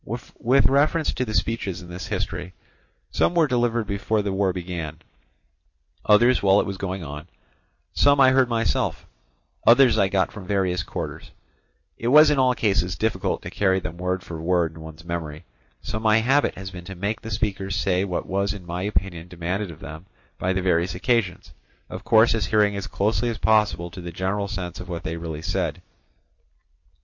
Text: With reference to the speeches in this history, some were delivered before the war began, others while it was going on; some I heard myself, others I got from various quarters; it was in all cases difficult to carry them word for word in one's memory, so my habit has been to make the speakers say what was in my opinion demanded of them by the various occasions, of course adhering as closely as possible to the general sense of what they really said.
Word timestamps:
With 0.03 0.65
reference 0.67 1.13
to 1.13 1.25
the 1.25 1.35
speeches 1.35 1.83
in 1.83 1.87
this 1.89 2.07
history, 2.07 2.55
some 3.11 3.35
were 3.35 3.45
delivered 3.45 3.85
before 3.85 4.23
the 4.23 4.33
war 4.33 4.51
began, 4.51 4.97
others 6.03 6.41
while 6.41 6.59
it 6.59 6.65
was 6.65 6.77
going 6.77 7.03
on; 7.03 7.27
some 7.93 8.19
I 8.19 8.31
heard 8.31 8.49
myself, 8.49 9.05
others 9.67 9.99
I 9.99 10.07
got 10.07 10.31
from 10.31 10.47
various 10.47 10.81
quarters; 10.81 11.29
it 11.99 12.07
was 12.07 12.31
in 12.31 12.39
all 12.39 12.55
cases 12.55 12.95
difficult 12.95 13.43
to 13.43 13.51
carry 13.51 13.79
them 13.79 13.97
word 13.97 14.23
for 14.23 14.41
word 14.41 14.73
in 14.73 14.81
one's 14.81 15.05
memory, 15.05 15.45
so 15.83 15.99
my 15.99 16.17
habit 16.17 16.55
has 16.55 16.71
been 16.71 16.85
to 16.85 16.95
make 16.95 17.21
the 17.21 17.29
speakers 17.29 17.75
say 17.75 18.03
what 18.03 18.25
was 18.25 18.53
in 18.55 18.65
my 18.65 18.81
opinion 18.81 19.27
demanded 19.27 19.69
of 19.69 19.81
them 19.81 20.07
by 20.39 20.51
the 20.51 20.63
various 20.63 20.95
occasions, 20.95 21.53
of 21.91 22.03
course 22.03 22.33
adhering 22.33 22.75
as 22.75 22.87
closely 22.87 23.29
as 23.29 23.37
possible 23.37 23.91
to 23.91 24.01
the 24.01 24.11
general 24.11 24.47
sense 24.47 24.79
of 24.79 24.89
what 24.89 25.03
they 25.03 25.15
really 25.17 25.43
said. 25.43 25.79